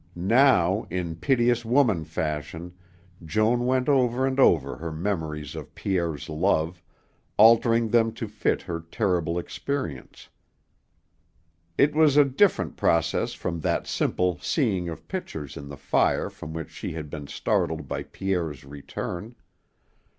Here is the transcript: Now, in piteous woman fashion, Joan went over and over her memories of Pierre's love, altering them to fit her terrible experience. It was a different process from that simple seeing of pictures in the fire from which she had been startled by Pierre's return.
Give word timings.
Now, 0.15 0.87
in 0.89 1.15
piteous 1.15 1.63
woman 1.63 2.05
fashion, 2.05 2.73
Joan 3.23 3.67
went 3.67 3.87
over 3.87 4.25
and 4.25 4.39
over 4.39 4.77
her 4.77 4.91
memories 4.91 5.53
of 5.55 5.75
Pierre's 5.75 6.27
love, 6.27 6.81
altering 7.37 7.87
them 7.89 8.11
to 8.13 8.27
fit 8.27 8.63
her 8.63 8.79
terrible 8.79 9.37
experience. 9.37 10.27
It 11.77 11.93
was 11.93 12.17
a 12.17 12.25
different 12.25 12.77
process 12.77 13.33
from 13.33 13.59
that 13.59 13.85
simple 13.85 14.39
seeing 14.41 14.89
of 14.89 15.07
pictures 15.07 15.55
in 15.55 15.67
the 15.69 15.77
fire 15.77 16.31
from 16.31 16.51
which 16.51 16.71
she 16.71 16.93
had 16.93 17.07
been 17.11 17.27
startled 17.27 17.87
by 17.87 18.01
Pierre's 18.01 18.65
return. 18.65 19.35